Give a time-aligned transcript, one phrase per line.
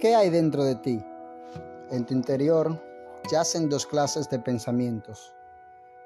[0.00, 1.04] ¿Qué hay dentro de ti?
[1.90, 2.82] En tu interior
[3.30, 5.34] yacen dos clases de pensamientos.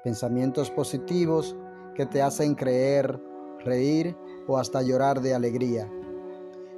[0.03, 1.55] Pensamientos positivos
[1.95, 3.17] que te hacen creer,
[3.63, 4.17] reír
[4.49, 5.89] o hasta llorar de alegría.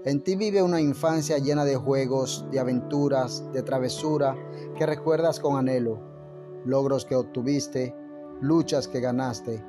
[0.05, 4.35] En ti vive una infancia llena de juegos, de aventuras, de travesura
[4.77, 5.99] que recuerdas con anhelo,
[6.65, 7.95] logros que obtuviste,
[8.41, 9.65] luchas que ganaste.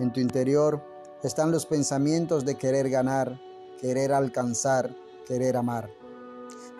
[0.00, 0.82] En tu interior
[1.22, 3.40] están los pensamientos de querer ganar,
[3.80, 4.92] querer alcanzar,
[5.28, 5.88] querer amar.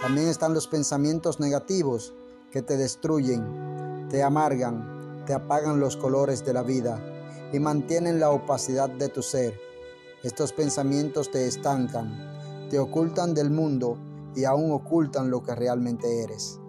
[0.00, 2.14] También están los pensamientos negativos
[2.52, 7.02] que te destruyen, te amargan, te apagan los colores de la vida
[7.52, 9.58] y mantienen la opacidad de tu ser.
[10.22, 13.98] Estos pensamientos te estancan, te ocultan del mundo
[14.36, 16.60] y aún ocultan lo que realmente eres.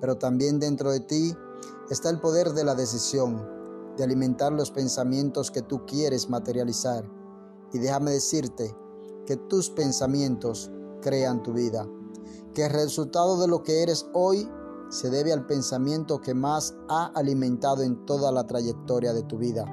[0.00, 1.36] Pero también dentro de ti
[1.88, 3.48] está el poder de la decisión,
[3.96, 7.08] de alimentar los pensamientos que tú quieres materializar.
[7.72, 8.74] Y déjame decirte
[9.24, 11.86] que tus pensamientos crean tu vida
[12.54, 14.48] que el resultado de lo que eres hoy
[14.88, 19.64] se debe al pensamiento que más ha alimentado en toda la trayectoria de tu vida.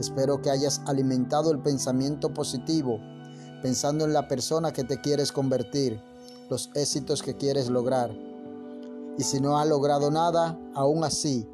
[0.00, 2.98] Espero que hayas alimentado el pensamiento positivo,
[3.62, 6.02] pensando en la persona que te quieres convertir,
[6.48, 8.10] los éxitos que quieres lograr.
[9.16, 11.46] Y si no has logrado nada, aún así,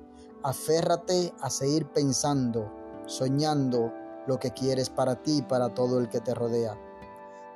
[0.43, 2.73] aférrate a seguir pensando,
[3.07, 3.93] soñando
[4.27, 6.88] lo que quieres para ti y para todo el que te rodea.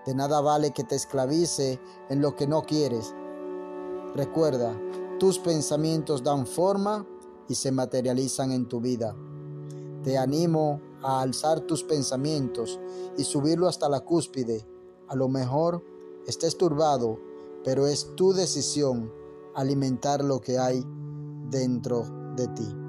[0.06, 3.14] De nada vale que te esclavice en lo que no quieres.
[4.14, 4.74] Recuerda,
[5.18, 7.06] tus pensamientos dan forma
[7.48, 9.14] y se materializan en tu vida.
[10.02, 12.80] Te animo a alzar tus pensamientos
[13.16, 14.66] y subirlo hasta la cúspide.
[15.08, 15.84] A lo mejor
[16.26, 17.18] estés turbado,
[17.64, 19.12] pero es tu decisión
[19.54, 20.84] alimentar lo que hay
[21.50, 22.04] dentro
[22.36, 22.81] de ti.